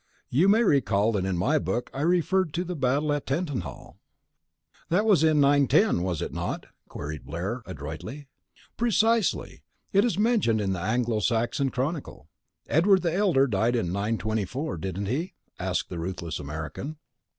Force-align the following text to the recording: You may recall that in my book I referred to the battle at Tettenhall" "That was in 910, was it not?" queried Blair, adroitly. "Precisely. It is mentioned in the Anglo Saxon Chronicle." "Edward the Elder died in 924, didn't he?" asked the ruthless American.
You 0.31 0.49
may 0.49 0.63
recall 0.63 1.11
that 1.11 1.25
in 1.25 1.37
my 1.37 1.59
book 1.59 1.91
I 1.93 2.01
referred 2.01 2.55
to 2.55 2.63
the 2.63 2.75
battle 2.75 3.13
at 3.13 3.27
Tettenhall" 3.27 3.99
"That 4.89 5.05
was 5.05 5.23
in 5.23 5.39
910, 5.39 6.01
was 6.01 6.23
it 6.23 6.33
not?" 6.33 6.65
queried 6.89 7.23
Blair, 7.23 7.61
adroitly. 7.67 8.27
"Precisely. 8.77 9.61
It 9.93 10.03
is 10.03 10.17
mentioned 10.17 10.59
in 10.59 10.73
the 10.73 10.81
Anglo 10.81 11.19
Saxon 11.19 11.69
Chronicle." 11.69 12.27
"Edward 12.67 13.03
the 13.03 13.13
Elder 13.13 13.45
died 13.45 13.75
in 13.75 13.93
924, 13.93 14.77
didn't 14.77 15.05
he?" 15.05 15.35
asked 15.59 15.89
the 15.89 15.99
ruthless 15.99 16.39
American. 16.39 16.97